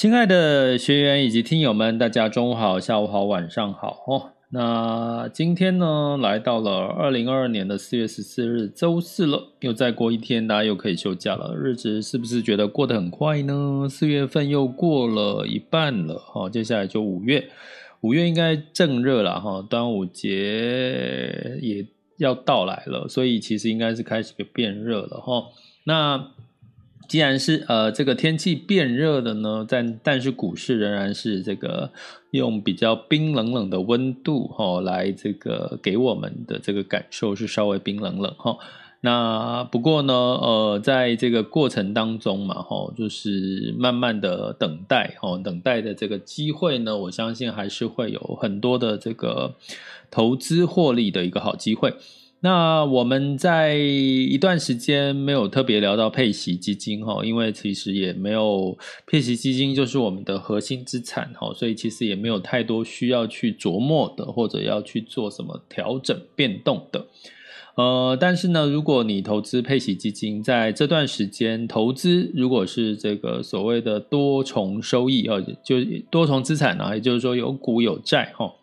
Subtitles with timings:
[0.00, 4.30] 亲爱的学员以及听友们，大家中午好、下午好、晚上好哦。
[4.48, 11.54] 那今天呢，来到了二零二二年的四月十四日，周四了，又再过一天，大家又可以休假了。
[11.54, 13.86] 日子是不是觉得过得很快呢？
[13.90, 17.50] 四月份又过了一半了，哈，接下来就五月，
[18.00, 25.44] 五月应该正热了哈，端午节也要到来了，所以其实应该是开始变热了哈。
[25.84, 26.30] 那
[27.10, 31.90] 既然是呃这个天气变热的呢，但但是股市仍然是这个
[32.30, 38.58] 用比较冰冷冷的温度哈、哦、来这个给我们的这个感受是稍微冰冷冷哈、哦。
[39.00, 49.56] 那不过呢呃在这个过程当中嘛哈、哦，就是慢慢的等待哈、哦，等待的这个机会呢，我相信还是会有很多的这个
[50.12, 51.92] 投资获利的一个好机会。
[52.42, 67.06] 那我们在一段时间没有特别聊到配息基金哈，因为其实也没有配息基金就是我们的核心资产哈，所以其实也没有太多需要去琢磨的，或者要去做什么调整变动的。
[67.74, 75.76] 呃，但是呢，如果你投资配息基金，在这段时间投资，如果是这个所谓的多重收益啊，就
[76.10, 78.54] 多重资产啊，也就是说有股有债哈。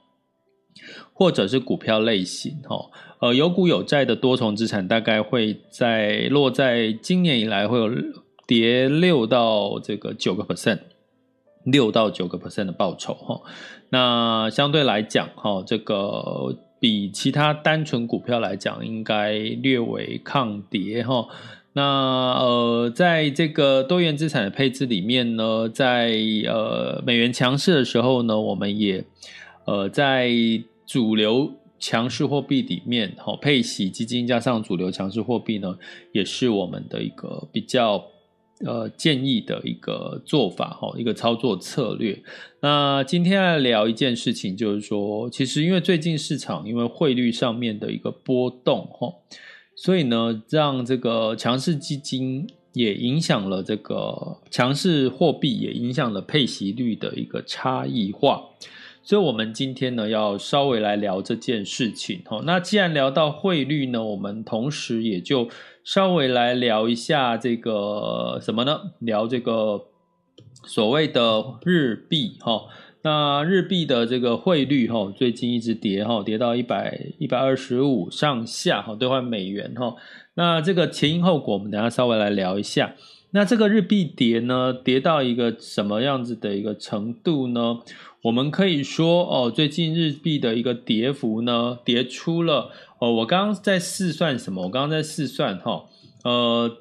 [1.12, 2.78] 或者是股票类型，哈，
[3.20, 7.90] 呃，有股有债的多重资产，大概会在落在今年以来会有
[8.46, 10.80] 跌六到这个九个 percent，
[11.64, 13.42] 六到九个 percent 的报酬，哈。
[13.90, 21.28] 那相对来讲，哈，这个比其他单纯股票来讲，应该略微抗跌，哈。
[21.74, 26.14] 那呃，在这个多元资产的配置里面呢，在
[26.46, 29.04] 呃美元强势的时候呢，我们也
[29.66, 30.32] 呃在。
[30.88, 35.78] 主流强势货币里面，好配息基金加上主流强势货币呢，
[36.12, 38.04] 也是我们的一个比较
[38.66, 42.20] 呃建议的一个做法哈，一个操作策略。
[42.62, 49.14] 那今天来聊一件事情，就是说，其实因为最近市场因为汇率上面的一个波动哈，
[49.76, 58.42] 所以呢，让这个强势基金也影响了这个强势货币，也影响了配息率的一个差异化。
[59.08, 62.22] 所以，我们今天呢，要稍微来聊这件事情。
[62.44, 65.48] 那既然聊到汇率呢，我们同时也就
[65.82, 68.92] 稍微来聊一下这个什么呢？
[69.00, 69.86] 聊这个
[70.66, 72.64] 所谓的日币哈。
[73.04, 79.96] 那日币的这个汇率哈，最近一直跌哈，跌到一百一百二十五上下哈，兑换美元哈。
[80.34, 82.94] 那这个前因后果，我们等下稍微来聊一下。
[83.32, 87.80] 那这个日币跌呢，跌到一个什么样子的一个程度呢？
[88.24, 93.12] 我们可以说哦，最近日币的一个跌幅呢，跌出了哦。
[93.12, 94.64] 我刚刚在试算什么？
[94.64, 95.86] 我刚刚在试算哈，
[96.24, 96.78] 呃，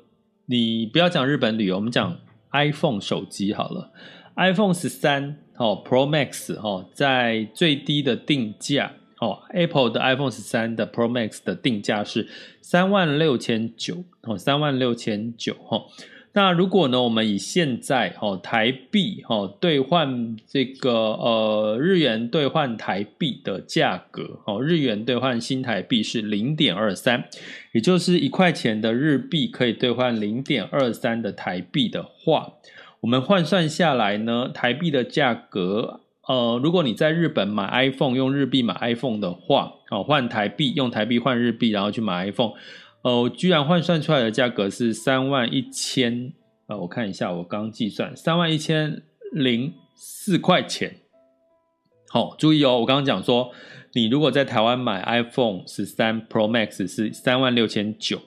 [0.47, 2.17] 你不要讲日本旅游，我们讲
[2.53, 3.91] iPhone 手机好了。
[4.37, 12.29] iPhone 十三哦，Pro Max 哦，在最低的定价哦，Apple 的 iPhone 十三的 Pro Max 的定价是
[12.61, 15.83] 三万六千九哦，三万六千九哈。
[16.37, 27.25] 那如果呢，我们以现在哦台币哦兑换这个呃日元兑换台币的价格哦，日元兑换新台币是零点二三，
[27.73, 32.53] 也就是一块钱的日币可以兑换零点二三的台币的话，
[33.01, 42.53] 我们换算下来呢，台币的价格呃，如果你在日本买 iPhone 用日币买 iPhone 的话，哦换台币用台币换日币，然后去买 iPhone。
[43.03, 46.33] 哦，居然换算出来的价格是三万一千，
[46.67, 49.03] 呃，我看一下，我刚计算三万一千
[49.33, 50.97] 零四块钱。
[52.09, 53.53] 好，注意哦，我刚刚讲说，
[53.95, 58.21] 你如果在台湾买 iPhone 十三 Pro Max 是三万六千九，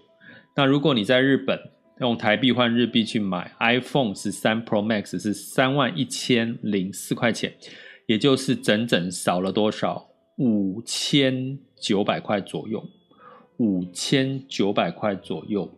[0.56, 1.60] 那如果你在日本
[2.00, 7.54] 用台币换日币去买 iPhone 十三 Pro Max 是三万一千零四块钱，
[8.06, 10.08] 也就是整整少了多少？
[10.38, 12.82] 五千九百块左右，
[13.60, 15.70] 五千九百块左右，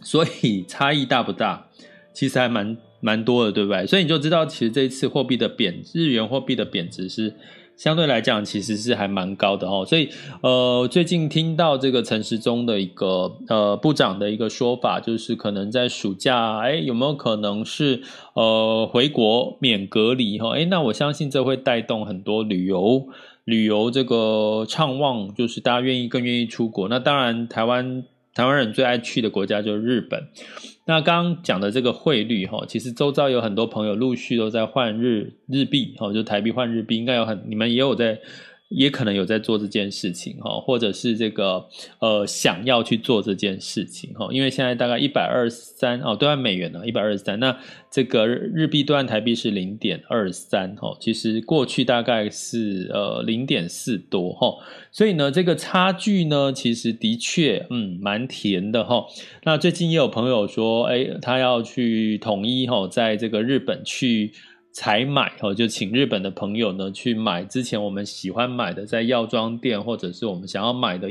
[0.00, 1.66] 所以差异大不大？
[2.12, 3.86] 其实还蛮蛮多的，对不对？
[3.86, 7.34] 所以你就知道，其实这次货币的贬，日元货币的贬值是
[7.76, 9.86] 相对来讲，其实是还蛮高的哦。
[9.86, 10.08] 所以，
[10.42, 18.02] 呃，最近听到这个陈时中的一个呃部长的一个说法，就是可能在暑假，哎，有没有可能是
[18.34, 20.56] 呃回国免隔离哈？
[20.58, 23.08] 哎，那我相信这会带动很多旅游。
[23.48, 26.86] 旅游这个畅望，就是大家愿意更愿意出国。
[26.88, 28.04] 那当然，台湾
[28.34, 30.28] 台湾人最爱去的国家就是日本。
[30.84, 38.20] 那刚刚讲的这个汇率哈，其实周遭有很多朋友陆续都在换日日币哈，就台币换日币，应该有很你们也有在。
[38.68, 41.66] 也可能有在做这件事情哈，或者是这个
[42.00, 47.58] 呃想要去做这件事情哈，因为现在大概一百二十三哦，兑换美元呢一百二十三，那
[47.90, 54.54] 这个日币兑换台币是零点二三哈，其实过去大概是呃零点四多哈，
[54.92, 59.06] 所以呢这个差距呢其实的确嗯蛮甜的哈。
[59.44, 64.32] 那最近也有朋友说，哎，他要去统一哈，在这个日本去。
[64.78, 71.10] 采买哦，就请日本的朋友呢去买之前我们喜欢买的，在药妆店或者是我们想要买的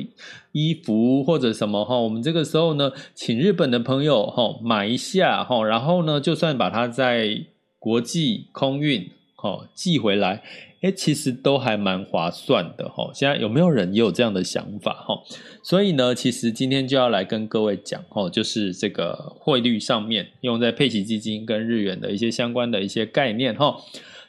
[0.53, 7.43] 衣服或者什么哈，我们这个时候呢，请日本的朋友哈买一下哈，然后呢，就算把它在
[7.77, 10.43] 国际空运哈寄回来。
[10.81, 13.09] 哎，其实都还蛮划算的哈。
[13.12, 15.19] 现在有没有人也有这样的想法哈？
[15.63, 23.77] 所以呢，其实今天就要来跟各位讲哈，就是这个汇率上面用在配息基金跟日元的一些相关的一些概念哈。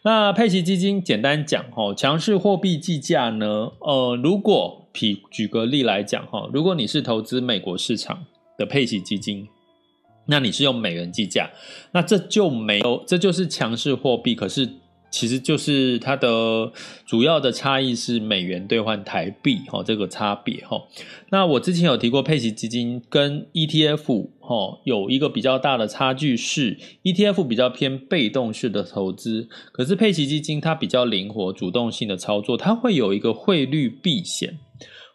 [0.02, 8.24] 那配息基金简单讲哈，强势货币计价呢，呃，如果举举个例来讲哈，如果你是投资美国市场
[8.56, 9.46] 的配息基金，
[10.24, 11.50] 那你是用美元计价，
[11.92, 14.66] 那这就没有，这就是强势货币，可是。
[15.10, 16.70] 其实就是它的
[17.06, 20.82] 主要的差异是美元兑换台币哈，这个差别哈。
[21.30, 34.58] 那我之前有提过，配息基金跟 ETF 哈有一个比较大的差距是，ETF 比较偏被动式的投资，可是配息基金它比较灵活、主动性的操作，它会有一个汇率避险、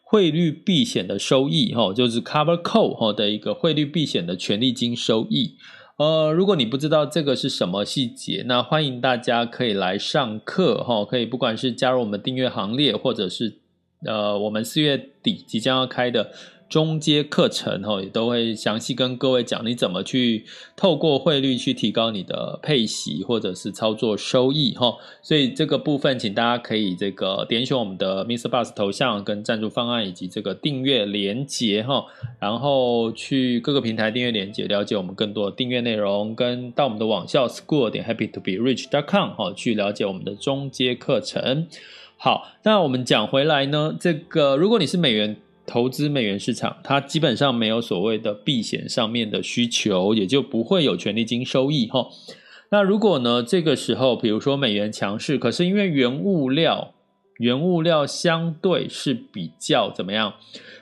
[0.04, 5.56] 汇率避险的收益哈，就是 cover call 哈的一个汇率避险的权利金收益。
[5.98, 13.60] 呃，如果你不知道这个是什么细节，那欢迎大家可以来上课哈，可以不管是加入我们订阅行列，或者是
[14.06, 16.32] 呃，我们四月底即将要开的。
[16.74, 20.44] 中阶课程哈，也都会详细跟各位讲你怎么去
[20.76, 24.98] 透过汇率去提高你的配息或者是操作收益哈。
[25.22, 28.50] 所以这个部分，请大家可以这个点选我们的 Mr.
[28.50, 32.08] Bus 头像跟赞助方案以及这个订阅连接哈，
[32.40, 41.68] 然后去各个平台订阅连接，了解我们更多的订阅内容，跟到我们的网校 school 点 HappyToBeRich.com 哈，去了解我们的中阶课程。
[42.18, 45.38] 好，那我们讲回来呢，这个如果你是美元。
[45.66, 52.08] 投资美元市场，它基本上没有所谓的避险上面的需求，也就不会有权利金收益哈。
[52.70, 56.94] 那如果呢，这个时候，比如说美元强势，可是因为原物料，
[57.38, 60.34] 原物料相对是比较怎么样？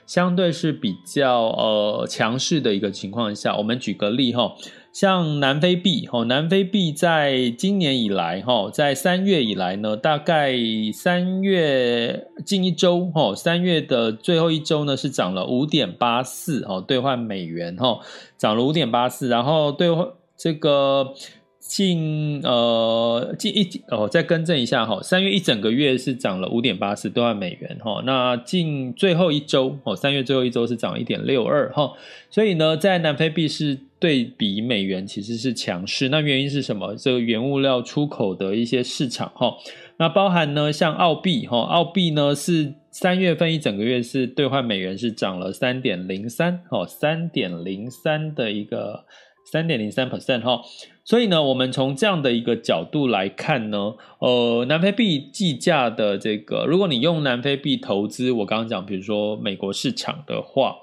[0.06, 4.54] 相对是比较呃强势的一个情况下，我们举个例哈。
[4.92, 10.54] 像南非币，哈，南非币在今年以来，哈，在三月以来呢，大概
[10.92, 18.00] 三月近一周，哈，三月的最后一周呢是涨了五点八四，哈，兑换美元，哈，
[18.36, 20.06] 涨了五点八四，然后兑换
[20.36, 21.14] 这个。
[21.64, 31.92] 近呃近一哦，再更正一下哈，三月一整个月是涨了五点八四兑换美元哈，那近最后一周哦，三月最后一周是涨一点六二哈，
[32.28, 36.96] 所以呢，在南非币是对比美元其实是强势，那原因是什么？
[36.96, 39.54] 这个原物料出口的一些市场哈，
[39.98, 49.04] 那包含呢像澳币哈，澳币呢是三月份一整个月是兑换美元是涨了三点零三哦，三点零三的一个。
[49.52, 50.62] 三点零三 percent 哈，
[51.04, 60.76] 所以呢，我们从这样的一个角度来看呢，呃，南非币计价的这个，如果你用南非币投资，我刚刚讲，比如说美国市场的话，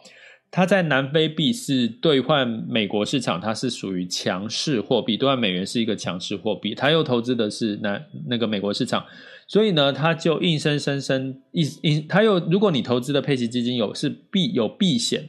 [0.52, 9.04] 它在南非币是兑换美国市场，它是属于强势货币，兑换美元是一个强势货币，它又投资的是那那个美国市场，
[9.48, 15.28] 所以呢，它就硬生生生一一，它又如果你投资的配息基金有是避有避险。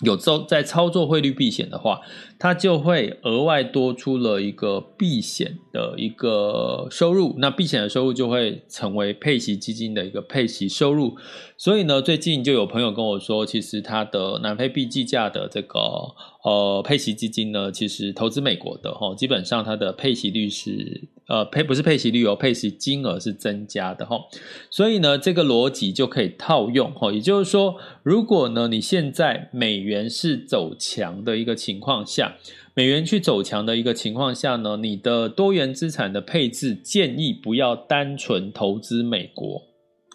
[0.00, 2.00] 有操在操作汇率避险的话，
[2.38, 11.16] 它就会额外多出了一个避险的一个收入，那避险的收入就会成为配息基金的一个配息收入。
[11.56, 15.78] 所以呢，最近就有朋友跟我说，其实他的南非币计价的这个
[16.44, 24.20] 呃配息基金呢，其实投资美国的哈，基本上它的配息率是呃配不是配息率哦，配息金额是增加的哈。
[24.68, 32.33] 所以呢，这个逻辑就可以套用哈，也就是说，如果呢你现在美元是走强的一个情况下，
[32.74, 39.62] 美元去走强的一个情况下呢，你的多元资产的配置建议不要单纯投资美国。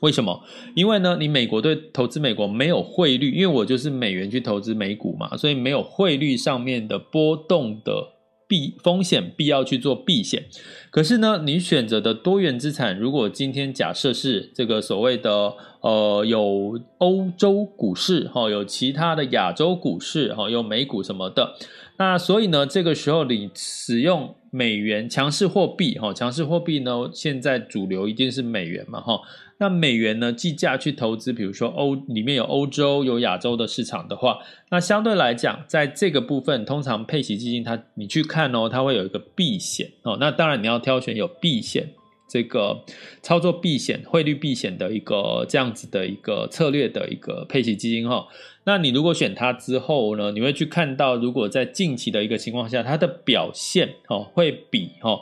[0.01, 0.41] 为什么？
[0.75, 8.07] 因为呢，你美国对投资美国没有汇率，因为我就是美元去投资美股嘛，所以没有汇率上面的波动的
[8.47, 10.45] 避风险，必要去做避险。
[10.89, 21.55] 可是呢，你选择的多元资产，如果今天假设是这个所谓的呃有欧洲股市哈，有其他的亚洲股市哈，有美股什么的，
[21.99, 29.19] 那所以呢，这个时候你使用美元强势货币哈，强势货币呢，现在主流一定是美元嘛哈。
[29.57, 34.39] 那美元呢，计价去投资，比如说欧里面有欧洲有亚洲的市场的话，
[34.71, 40.15] 那相对来讲，在这个部分，通常配息基金它你去看哦，它会有一个避险哦。
[40.21, 41.89] 那当然你要挑选有避险
[42.29, 42.81] 这个
[43.21, 48.25] 操作避险汇率避险的一个这样子的一个策略的一个配息基金哈。
[48.69, 55.21] 那你如果选它之后呢，你会去看到，如果在近期的一个情况下，它的表现哦会比哦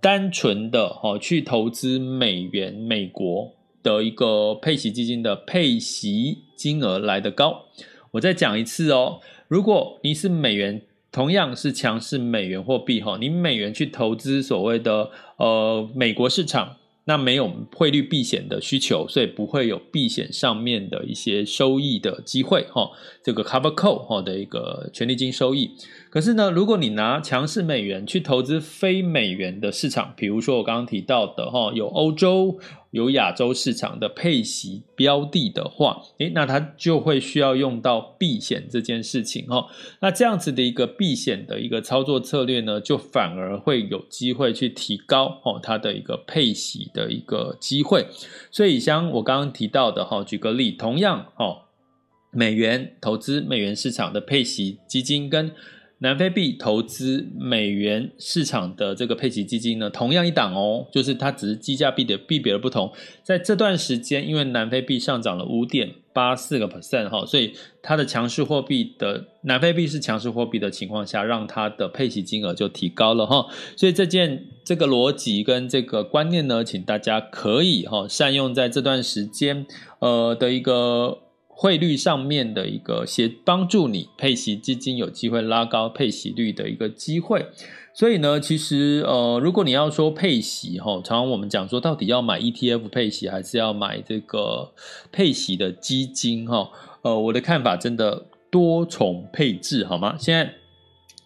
[0.00, 3.54] 单纯的哦去投资美元美国。
[3.80, 7.66] 的一个配息基金的配息金额来得高，
[8.10, 9.20] 我再讲一次哦。
[9.46, 16.76] 如果你是美元，同样是强势美元货币哈，你美元去投资所谓的呃美国市场。
[17.08, 22.90] 那没有汇率避险的需求，所以不会有避险上面的一些收益的机会哈。
[23.24, 25.70] 这个 cover call 哈的一个权利金收益。
[26.10, 32.58] 可是呢，如果你拿强势美元去投资非美元的市场，比如说我刚刚提到的哈，有欧洲、
[32.98, 39.66] 有亚洲市场的配息标的的话，诶，那它就会需要用到避险这件事情哦。
[40.00, 48.04] 那这样子的一个避险的一个操作策略呢，就反而会有机会去提高哦它的一个配息的一个机会。
[48.50, 51.62] 所以像我刚刚提到的哈，举个例，同样哦，
[52.32, 55.50] 美元投资美元市场的配息基金跟
[56.00, 62.92] 南非币投资美元市场的这个配息基金呢，同样一档哦，就是它只是计价币的币别的不同。
[63.24, 67.52] 在这段时间，因为南非币上涨了五点八四个 percent 哈，所以
[67.82, 73.46] 它的强势货币的南非币是强势货币的情况下，让它的配息金额就提高了哈。
[73.76, 79.66] 所以这件这个逻辑跟这个观念呢，请大家可以哈善用在这段时间
[79.98, 81.22] 呃的一个。
[81.60, 87.46] 汇率上面的一个协帮助你配息基金有机会拉高配息率的一个机会，
[87.92, 94.72] 所以呢，其实呃，如果你要说配息哈，常常我们讲说到底要买 ETF 配息还是要买这个
[95.10, 96.70] 配息的基金哈，
[97.02, 100.16] 呃，我的看法真的多重配置好吗？
[100.16, 100.54] 现在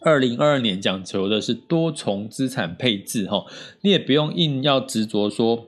[0.01, 3.45] 二零二二年讲求的是多重资产配置哈，
[3.83, 5.67] 你也不用硬要执着说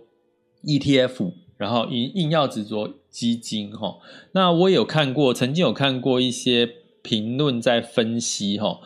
[0.64, 2.94] ETF，然后硬硬要执着。
[3.14, 3.98] 基金哈，
[4.32, 6.68] 那我有看过，曾经有看过一些
[7.00, 8.80] 评论在分析哈，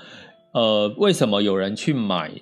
[0.52, 2.32] 呃，为什么有人去买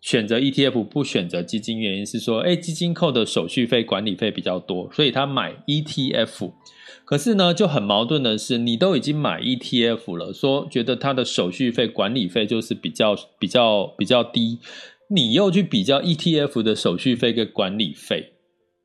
[0.00, 1.80] 选择 ETF 不选择基金？
[1.80, 6.52] 原因是说，哎，基金扣的手续费、管理费比较多，所以他买 ETF。
[7.04, 14.60] 可是呢，就很矛盾的是，你都已经买 ETF 了，说觉得它的手续费、管理费就是比较、比较、比较低，
[15.10, 18.34] 你又去比较 ETF 的手续费跟管理费。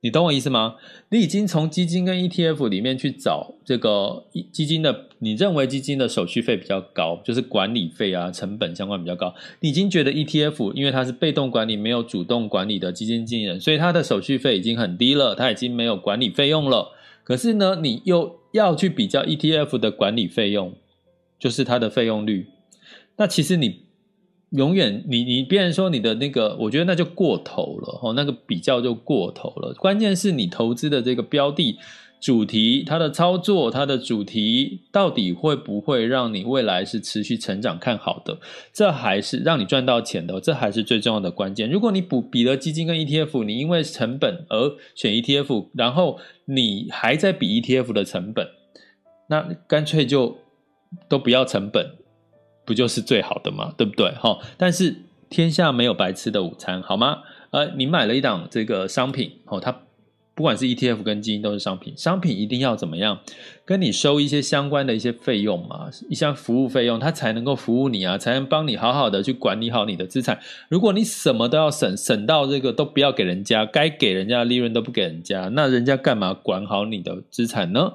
[0.04, 0.78] 你懂我意思吗？
[1.10, 9.36] 你已经从基金跟 ETF 里面去找这个基金的，你认为基金的手续费比较高，就是管理费啊、成本相关比较高。
[9.60, 16.94] 你已经觉得 ETF 因为它是被动管理，没有主动管理的基金经理人，所以它的手续费已经很低了，它已经没有管理费用了。
[17.24, 20.74] 可是呢，你又要去比较 ETF 的管理费用，
[21.40, 22.48] 就是它的费用率。
[23.18, 23.91] 那其实你。
[24.52, 29.74] 永远，你你别人说你的那个，我觉得那就过头了哈，那个比较就过头了。
[29.76, 31.78] 关键是你投资的这个标的
[32.20, 38.38] 主题，它的操作，它的主题到底会不会让你未来是持续成长看好的？
[38.74, 41.70] 这还是让你赚到钱的，这还是最重要的关键。
[41.70, 48.46] 如果你补比了基金跟 ETF，你因为成本而选 ETF，然后你还在比 ETF 的成本，
[49.30, 50.38] 那干脆就
[51.08, 52.01] 都不要成本。
[52.72, 53.74] 不就是最好的吗？
[53.76, 54.10] 对不对？
[54.12, 54.96] 哈，但是
[55.30, 57.20] 天下没有白吃的午餐，好吗？
[57.50, 59.78] 呃，你买了一档这个商品，哦，它
[60.34, 63.20] 不管是 ETF 跟基金都是商品，商品一定要怎么样？
[63.66, 70.40] 跟你收一些相关的一些费用嘛，一项服务费用，它才能够服务你啊，才能帮你好好的去管理好你的资产。
[70.70, 77.94] 如果你什么都要省，省到这个都不要给人家，该给人家的利润都不给人家，那人家干嘛管好你的资产呢？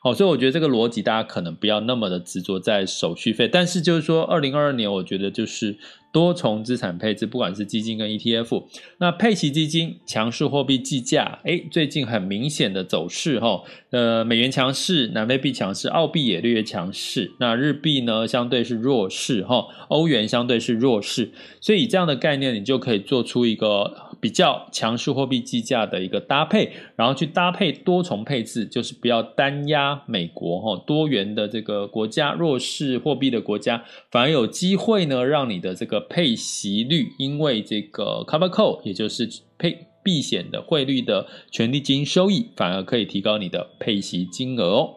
[0.00, 5.78] 好，所以我觉得这个逻辑大家可能不要那么的执着在手续费，但是就是说，二零二二年我觉得就是。
[6.16, 8.64] 多重资产配置，不管是基金跟 ETF，
[8.96, 24.06] 那配息基金强势货币计价，哎，最近很明显的走势哈，呃，美元强势，南非币强势，澳币也略强势，那日币呢相对是弱势哈，欧元相对是弱势，所以以这样的概念，你就可以做出一个。
[24.18, 44.94] 比较强势货币计价的一个搭配，然后去搭配多重配置，就是不要单压美国哈，多元的这个国家，弱势货币的国家，反而有机会呢，让你的这个配息率，因为这个 cover call，也就是配避险的汇率的权利金收益，反而可以提高你的配息金额哦。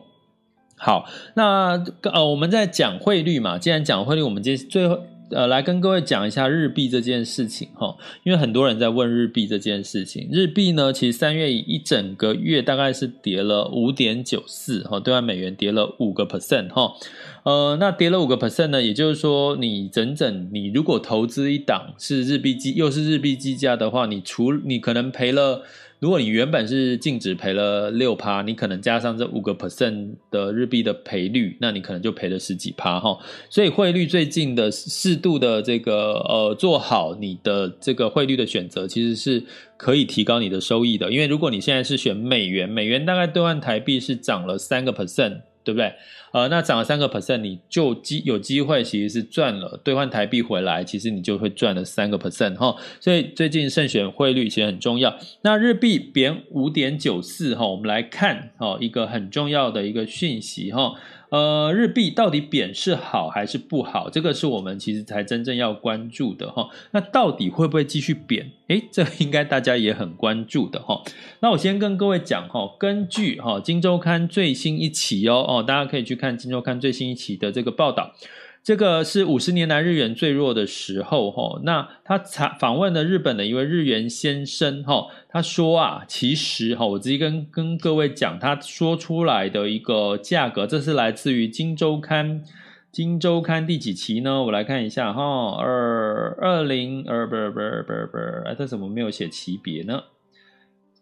[0.78, 5.00] 好，那呃，我们在讲汇率嘛，既然讲汇率，我们今最后。
[5.32, 10.28] 呃，来跟各位讲一下日币这件事情哈，因为很多人在问日币这件事情。
[10.32, 16.96] 日币呢，其实三月一整个月大概是跌了五点九四哈，兑换美元跌了五个 percent 哈。
[17.43, 25.63] 呃，那跌了五个 percent 呢，也就是说，你整整你如果投资一档是日币计，又是日币计价的话，你除你可能赔了。
[26.00, 33.17] 如果你原本是净值赔了六趴，你可能加上这五个 percent 的日币的赔率，那你可能就赔了十几趴哈。
[33.50, 39.43] 所以汇率最近的适度的这个呃做好你的这个汇率的选择，其实是
[39.75, 41.12] 可以提高你的收益的。
[41.12, 45.41] 因为如果你现在是选美元，美元大概兑换台币是涨了三个 percent。
[45.63, 45.94] 对不对？
[46.32, 52.75] 呃，那涨了三个 percent，你就机有机会其实是赚了兑换台币回来，其实你就会赚了三个 percent 哈。
[53.00, 55.18] 所以最近慎选汇率其实很重要。
[55.42, 60.94] 那日币贬五点九四哈，我们来看哈一个很重要的一个讯息哈。
[61.29, 64.09] 呃，日币到底贬是好还是不好？
[64.09, 66.69] 这个是我们其实才真正要关注的哈。
[66.91, 68.51] 那到底会不会继续贬？
[68.67, 71.03] 诶，这应该大家也很关注的哈。
[71.41, 78.13] 那我先跟各位讲哈，根据哈《金周刊》最新一期哦哦，大家可以去看《金周刊》最新一期的这个报道。
[78.62, 81.60] 这个是五十年来日元最弱的时候，哈。
[81.63, 92.41] 那他采访问了日本的一位日元先生，哈，他说啊，其实哈，我直接跟跟各位讲，他说出来的一个价格，这是来自于《金周刊》，
[92.91, 94.43] 《金周刊》第几期呢？
[94.43, 98.17] 我来看一下，哈，二二零二不不不不，
[98.48, 100.04] 哎，这怎么没有写级别呢？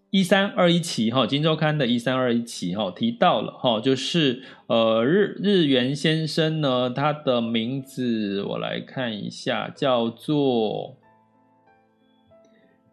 [0.10, 10.98] 一三二一期哈，金周刊的一三二一期哈提到了哈，就是呃日日元先生呢，他的名字我来看一下，叫做，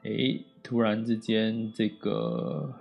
[0.03, 2.75] 诶，突然之间这个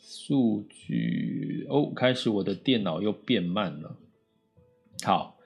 [0.00, 3.96] 数据哦，开始我的电脑又变慢了，
[5.04, 5.37] 好。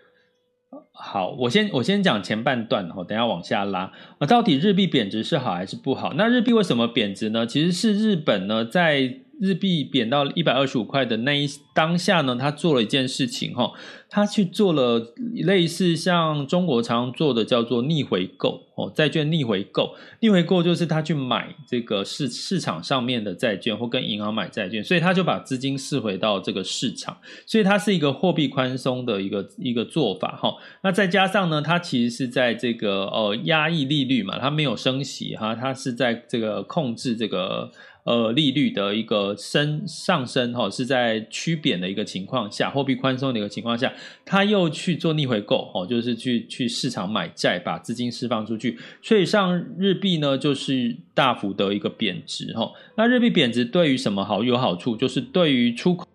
[1.05, 3.91] 好，我先我先讲前半段，哈，等下往下拉。
[4.21, 6.12] 那，到底日币贬值是好还是不好？
[6.15, 7.45] 那日币为什么贬值呢？
[7.45, 9.22] 其实是日本呢在。
[9.42, 13.72] 日币贬到一百二十五块的那一当下呢，他做了一件事情哈，
[14.09, 30.55] 他去做了类似像中国常做的叫做逆回购哦，债券逆回购，逆回购就是他去买这个市市场上面的债券或跟银行买债券，所以他就把资金释回到这个市场，所以它是一个货币宽松的一个一个做法哈。
[30.85, 37.72] 那再加上呢，它其实是在这个呃压抑利率嘛，它没有升息哈，它是在这个控制这个。
[38.05, 43.93] 呃，利率的一个升上升哈，是在趋贬的一个情况下，货币宽松的一个情况下，
[44.25, 52.73] 他又去做逆回购哦，就是去去市场买债，把资金释放出去，所以上日币呢就是大幅的一个贬值哈。
[52.97, 54.97] 那日币贬值对于什么好有好处？
[54.97, 56.07] 就是对于出口。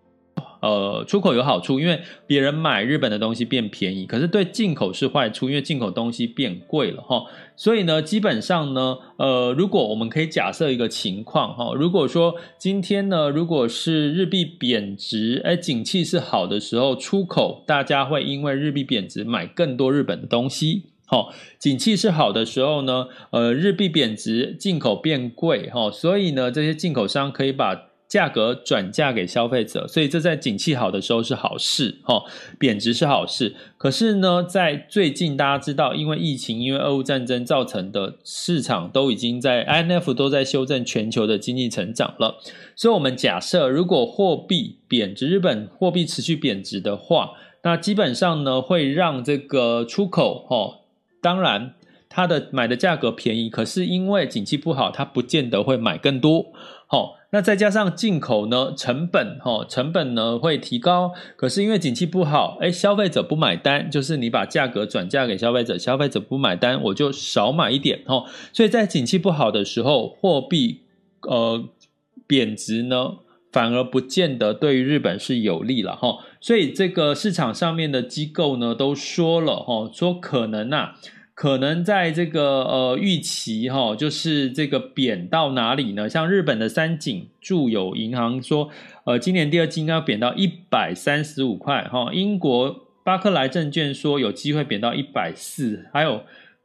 [0.60, 7.24] 呃，出口有好处，因为别人买日本的东西变便宜，可是对进口是坏处，因为进口东西变贵了哈。
[7.56, 21.26] 所以呢，基本上呢，呃，如果我们可以假设一个情况哈，如果说今天呢，如果是日币贬值，哎，景气是好的时候，出口大家会因为日币贬值买更多日本的东西，哈。
[21.58, 32.24] 景气是好的时候呢，呃，日币贬值，进口变贵，哈，所以呢，这些进口商可以把价格转嫁给消费者，所以这在景气好的时候是好事，哈，
[32.58, 33.54] 贬值是好事。
[33.76, 42.38] 可是呢，在最近大家知道，因为疫情，因为俄乌战争造成的市场都已经在 INF 都在修正全球的经济成长了，
[42.74, 50.80] 所以我们假设如果货币贬值，日本货币持续贬值的话，那基本上呢会让这个出口，哈，
[51.20, 51.74] 当然。
[52.10, 56.46] 它的买的价格便宜，可是因为景气不好，它不见得会买更多
[56.86, 61.12] 好，那再加上进口呢，成本哈，成本呢会提高。
[61.36, 68.24] 可是因为景气不好，哎，消费者不买单，就是你把价格转嫁给消费者，消费者不买单，我就少买一点哈。
[68.54, 70.80] 所以在景气不好的时候，货币
[71.22, 71.68] 呃
[72.26, 73.16] 贬值呢，
[73.52, 76.24] 反而不见得对于日本是有利了哈。
[76.40, 80.94] 所以这个市场上面的机构呢都说了哈，说可能啊。
[81.38, 86.08] 可能在这个呃预期哈，就是这个贬到哪里呢？
[86.08, 88.70] 像日本的三井住友银行说，
[89.04, 92.12] 呃，今年第二季应该要贬到一百三十五块哈。
[92.12, 96.22] 英国巴克莱证券说有机会贬到一百四，还有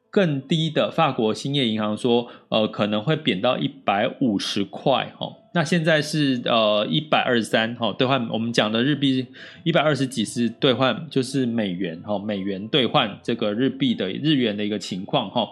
[0.10, 5.34] 更低的法国兴业银行说，呃，可能会贬到一百五十块哈。
[5.56, 9.26] 那现在是呃一百二十三哈，兑换我们讲的日币
[9.64, 15.48] 一百二十几是兑换就是美元哈，美元兑换这个日币的日元的一个情况哈，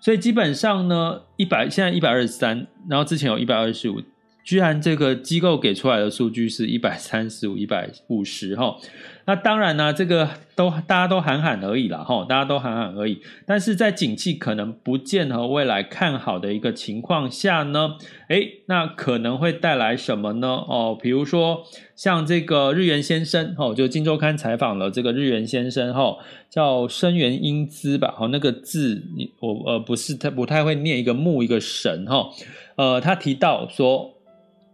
[0.00, 4.02] 所以基本上呢一百现在一百二十三，然后之前有一百二十五，
[4.46, 8.76] 居然这个机构给出来的数据是一百三十五、一百五十哈。
[9.24, 13.20] 那当然呢，这个都大家都喊喊而已啦，哈，大家都喊喊而已。
[13.44, 17.96] 但是在景气可能不见和未来看好的一个情况下呢，
[18.28, 20.46] 诶，那可能会带来什么呢？
[20.46, 21.64] 哦，比如说
[21.96, 29.02] 像这个日元先生，吼，就《金周刊》采访了这个日元先生，吼，叫生源英姿吧，吼，那个字
[29.40, 32.32] 我呃不是太不太会念，一个木一个神，吼，
[32.76, 34.12] 呃，他提到说，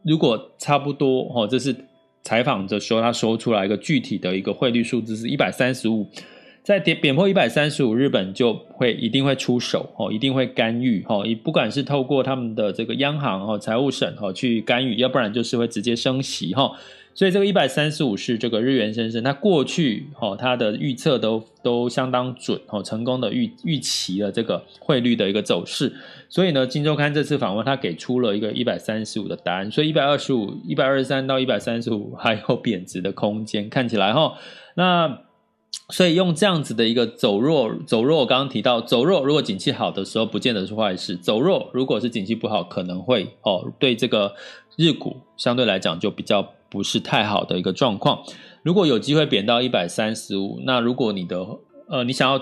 [0.05, 1.75] 如果差不多，哦，这是。
[2.25, 6.07] 采访的时候，他说出来一个具体的一个汇率数字是一百三十五，
[6.63, 16.71] 在跌贬破一百三十五，日本就会一定会出手哦，一定会干预哦，不管是透过他们的这个央行哦、财务省哦去干预，要不然就是会直接升息哈。
[17.15, 25.93] 所以这个一百三十五是这个日元先生，他过去哦他的预测都都相当准哦，成功的预预期了这个汇率的一个走势。
[26.29, 34.39] 所以呢，《金周刊》这次访问他给出了一个一百三十五的答案，所以一百二十五、一百二十三到一百三十五还有贬值的空间，看起来哈。
[34.75, 35.19] 那
[35.93, 44.35] 所以用这样子的一个走弱，走弱，我刚刚提到走弱，如果景气好的时候，不见得是坏事；走弱，如果是景气不好，可能会哦，对这个
[44.77, 48.25] 日股相对来讲就比较不是太好的一个状况。
[48.63, 51.47] 如果有机会贬到一百三十五，那如果你的
[51.89, 52.41] 呃，你想要。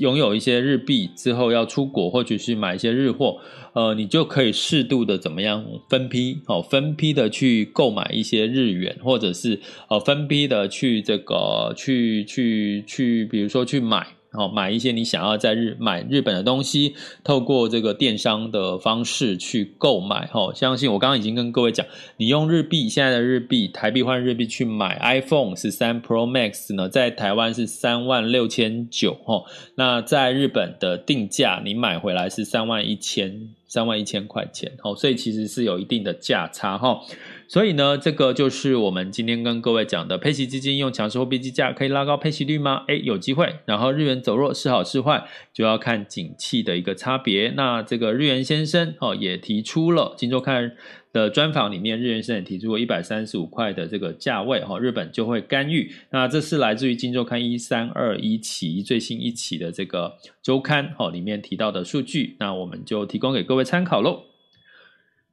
[0.00, 3.38] 拥有一些日币之后要出国，或者是买一些日货，
[3.72, 14.17] 呃，你就可以适度的怎么样分批哦，分批的去购买一些日元，或者是呃分批的去这个去去去，比如说去买。
[14.30, 20.26] 好，买一些你想要在日买日本的东西，透过这个电商的方式去购买。
[20.26, 21.86] 哈，相信我刚刚已经跟各位讲，
[22.18, 29.14] 你用日币现在的日币台币换日币去买 iPhone 十三 Pro Max 呢，在台湾是三万六千九。
[29.24, 29.44] 哈，
[29.76, 34.72] 那在日本的定价，你买回来是三万一千三万一千块钱。
[34.80, 36.76] 好，所以其实是有一定的价差。
[36.76, 37.00] 哈。
[37.48, 42.84] 所以呢，这个就是我们今天跟各位讲的，配息基金用强势货币计价可以拉高配息率吗？
[42.88, 43.54] 诶，有机会。
[43.64, 47.54] 然后日元走弱是好是坏，就要看景气的一个差别。
[47.56, 50.72] 那这个日元先生哦也提出了，金周刊
[51.10, 55.90] 的专访里面，日元先生也提出了一百三十五块的这个价位哈，日本就会干预。
[56.10, 64.24] 那这是来自于金周刊一三二一期最新一期的这个周刊哦里面提到的数据，那我们就提供给各位参考喽。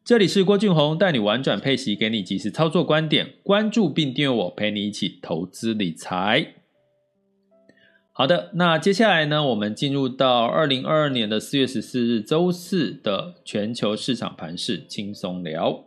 [0.05, 3.33] 这里是郭俊宏，带你玩转配息，给你及时操作观点。
[3.41, 6.53] 关注并订阅我，陪你一起投资理财。
[8.11, 15.83] 好的，那接下来呢，我们进入到二零二二年的四月十四日周四的全球市场盘势轻松聊。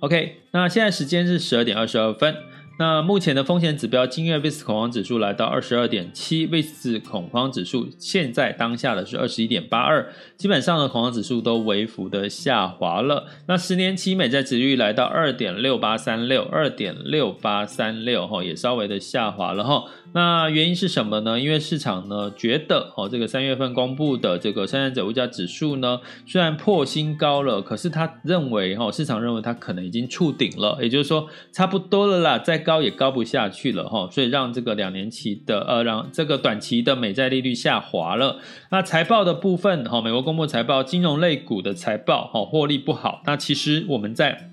[0.00, 2.34] OK，那现在时间是十二点二十二分。
[2.80, 13.26] 那目前的风险指标，今月 VIX 恐慌指数来到二十二点七，VIX 恐慌指数现在当下的是二十一点八二，基本上的恐慌指数都微幅的下滑了。
[13.46, 19.84] 那十年期美债值率来到二点六八三六，二点六八三六，哈，也稍微的下滑了哈。
[20.12, 21.38] 那原因是什么呢？
[21.38, 38.38] 因为市场呢觉得哦，这个三月份公布的这个生产者物价指数呢，虽然破新高了，可是他认为哈，市场认为它可能已经触顶了，也就是说差不多了啦，再高高也高不下去了哈，所以让这个两年期的呃，让这个短期的美债利率下滑了。
[38.70, 43.22] 那财报的部分哈，美国公布财报，金融类股的财报哈，获利不好。
[43.26, 44.50] 那其实我们在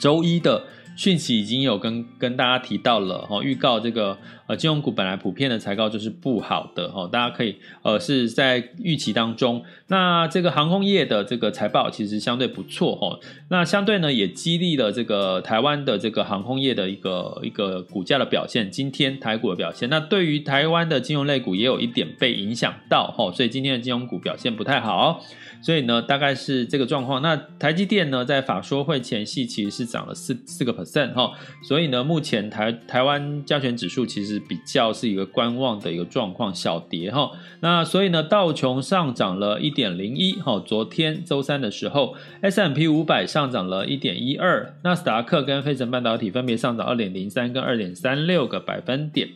[0.00, 0.64] 周一的。
[0.96, 9.62] 讯息已经有跟跟大家提到了哈，预告这个呃金融股本来普遍的财报就是不好的哈，大家可以呃是在预期当中。
[9.88, 18.70] 那这个航空业的这个财报其实相对不错哈，那相对呢也激励了这个台湾的这个航空业的一个一个股价的表现。
[18.70, 25.22] 今天台股的表现，那对于台湾的金融类股也有一点被影响到哈，所以今天的金融股表现不太好。
[25.62, 27.22] 所以呢，大概是这个状况。
[27.22, 37.30] 那台积电呢，在法说会前夕其实是涨了四四个 percent 哈，所以呢，目前台台湾加权指数其实比较是一个观望的一个状况，小跌哈。
[37.60, 49.28] 那所以呢，道琼上涨了一点零一哈，昨天周三的时候，S M P 五百上涨了一点一二，纳斯达克跟费城半导体分别上涨二点零三跟二点三六个百分点。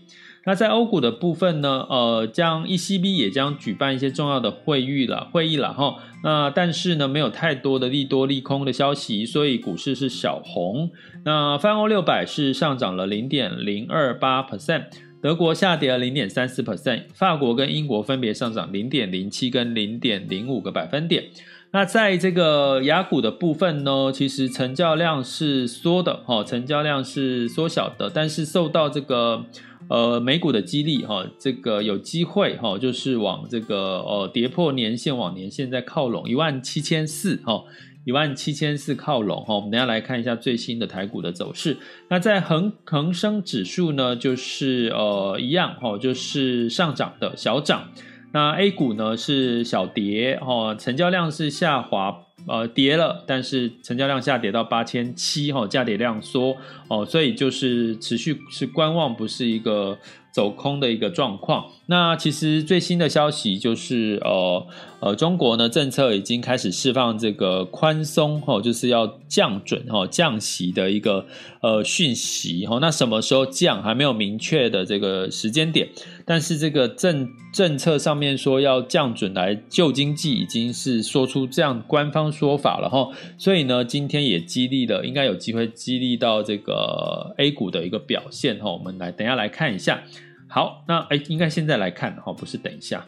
[0.45, 5.97] 那在欧股的部分呢，呃，将 ECB 也将举办一些重要的会议了，会议了哈。
[6.25, 10.91] 那但是呢，没有太多的利多利空的消息，所以股市是小红。
[11.25, 14.85] 那泛欧六百是上涨了零点零二八 percent，
[15.21, 21.25] 德国下跌了零点三四 percent，法国跟英国分别上涨零点零七跟零点零五个百分点。
[21.73, 29.45] 那在这个雅股的部分呢，其实成交量是缩的，哈，成交量是缩小的，但是受到这个。
[29.89, 37.65] 呃，美股的激励哈，这个有机会哈，就是往这个呃跌破年线，往年线在靠拢一万七千四哈，
[38.05, 39.55] 一万七千四靠拢哈。
[39.55, 41.77] 我们等下来看一下最新的台股的走势。
[42.09, 47.89] 那在恒恒生指数呢，就是呃一样哈，就是上涨的小涨。
[48.33, 52.25] 那 A 股呢是小跌哈，成交量是下滑。
[52.47, 56.57] 呃，跌了，但是成交量下跌到八千七，哈，价跌量缩，
[56.89, 59.99] 哦，所以就是持续是观望，不是一个。
[60.31, 61.67] 走空的一个状况。
[61.87, 64.65] 那其实最新的消息就是，呃
[65.01, 71.25] 呃，中国呢政策已经开始释放这个宽松，哈，就是要降准，哈，降息的一个
[71.61, 72.79] 呃讯息，哈。
[72.81, 75.89] 那什么时候降还没有明确的这个时间点，
[76.25, 83.09] 但是这个政政策上面说要降准来救经济，已经是说出这样官方说法了，哈。
[83.39, 88.73] 所以呢，今天也激励了，应该有机会激励到这个 A 股的一个表现，哈。
[88.73, 90.03] 我们来等下来看一下。
[90.49, 93.07] 好，那哎，应该现在来看哈，不是等一下。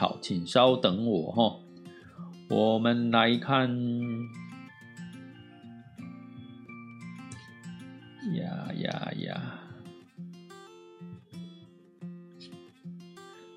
[0.00, 1.56] 好，请稍等我哈。
[2.48, 3.68] 我们来看，
[8.34, 9.42] 呀呀呀！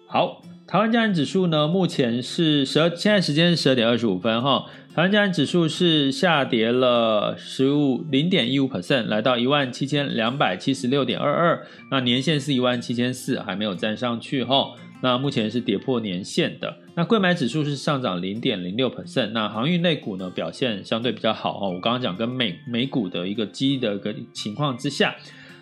[0.05, 4.65] 好，台湾加权指数呢，目前是十二，现在时间是十二点二十五分哈。
[4.93, 11.65] 台湾加权指数是下跌了十五零点一五 percent，来到一万七千两百七十六点二二。
[11.89, 14.73] 那年线是一万七千四，还没有站上去哈。
[15.03, 16.77] 那目前是跌破年线的。
[16.95, 19.31] 那柜买指数是上涨零点零六 percent。
[19.31, 21.67] 那航运类股呢，表现相对比较好哈。
[21.67, 25.13] 我刚刚讲跟美美股的一个基的一个情况之下。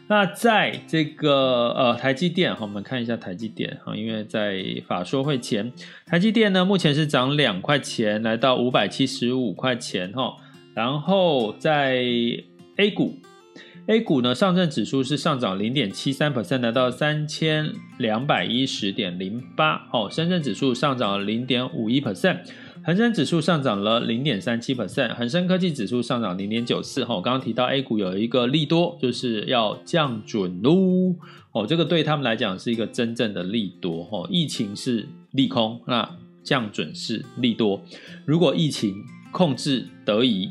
[0.08, 5.74] 那在这个呃台积电哈，我们看一下台积电哈，因为在法说会前，
[6.06, 10.36] 台积电呢目前是涨两块钱，来到五百七十五块钱哈。
[10.76, 12.04] 然后在
[12.76, 13.18] A 股
[13.92, 19.86] ，A 股呢上证指数是上涨零点七三 percent，来到三千两百一十点零八。
[19.92, 22.40] 哦，深圳指数上涨零点五一 percent。
[22.84, 27.04] 恒生指数上涨了零点三七 percent，恒生科技指数上涨零点九四。
[27.04, 31.14] 哈，我刚刚提到 A 股有一个利多，就是要降准喽。
[31.52, 34.06] 哦，这个对他们来讲是一个真正的利多。
[34.06, 37.84] 哈，疫情是利空，那降准是利多。
[38.26, 38.96] 如果疫情
[39.34, 40.50] 控制得宜，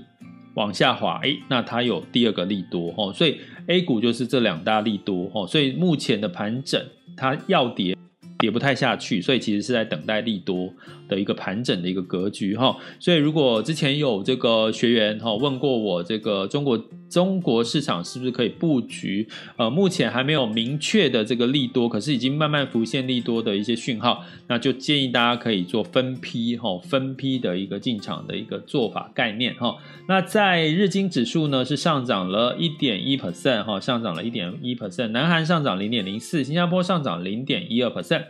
[0.60, 2.92] 往下滑，哎，那它有第二个利多。
[2.98, 5.30] 哦，所以 A 股就是这两大利多。
[5.34, 6.78] 哦，所以目前的盘整，
[7.16, 7.96] 它要跌。
[8.38, 10.72] 跌不太下去，所以其实是在等待利多
[11.10, 12.74] 的一个盘整的一个格局哈。
[12.98, 19.28] 所以如果之前有这个学员哈问过我，这个中国中国市场是不是可以布局？
[19.56, 29.76] 呃，目前还没有明确的这个利多，可是已经慢慢浮现利多的一些讯号，那就建议大家可以做分批哈，分批的一个进场的一个做法概念哈。
[30.06, 38.26] 那在日经指数呢是上涨了一点一 percent 哈，上涨了一点一 percent，南韩上涨零点零四，新加坡上涨零点一二 percent。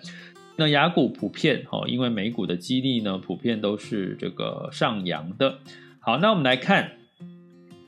[0.61, 5.55] 那雅股普遍哈，因为美股的激励呢，普遍都是这个上扬的。
[6.01, 6.93] 好，那我们来看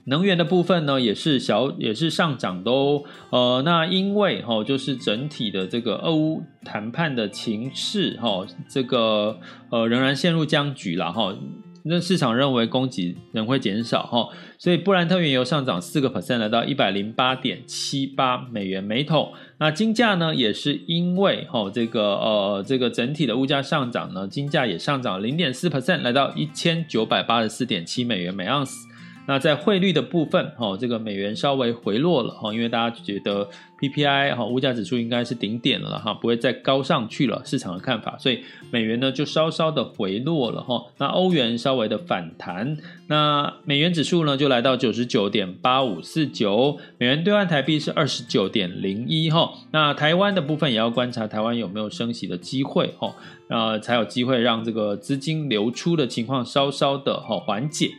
[0.06, 3.04] 能源的部分呢，也是小也是上涨的哦。
[3.28, 11.37] 呃，那因为哈，就是整体的这个俄乌谈判的情势哈，这个呃仍然陷入僵局了哈。
[11.85, 19.32] 那市场认为供给仍会减少哈，所以布兰特原油上涨四个 percent，来到一百零八点七八美元每桶。
[19.62, 28.88] 那金价呢，也是因为哈这个呃这个整体的物价上涨呢，金价也上涨零点四 percent，来到一千九百八十四点七美元每盎司。
[29.26, 38.40] 那在汇率的部分，哈，这个美元稍微回落了，哈，因为大家觉得 PPI 哈物价指数应该是顶点了，哈，不会再高上去了，市场的看法，所以
[38.72, 40.87] 美元呢就稍稍的回落了，哈。
[40.98, 49.52] 那欧元稍微的反弹，那美元指数呢就来到九十九点八五四九，美元兑换台币是二十九点零一，哈。
[49.70, 53.14] 那台湾的部分也要观察台湾有没有升息的机会，哈，
[53.48, 57.90] 呃，才有机会让这个资金流出的情况稍稍的哈缓解。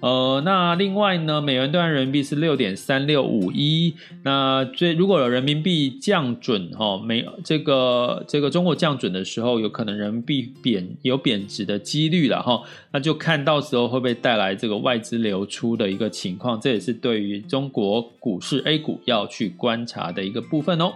[0.00, 3.94] 呃，那另外呢，美元兑换人民币是六点三六五一。
[4.22, 12.62] 那最如果有人民币降准哈，美这个这个中国降准的时候，有可能人民币贬有贬值的几率了哈。
[12.92, 20.92] 那就看到时候会不会带来这个外资流出的一个情况，这也是对于中国股市 A 股要去观察的一个部分哦。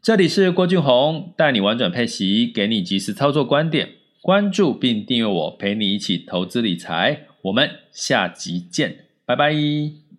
[0.00, 3.88] 这里是郭俊宏带你玩转配息，给你及时操作观点，
[4.22, 7.26] 关注并订阅我，陪你一起投资理财。
[7.42, 10.09] 我们下集见，拜拜。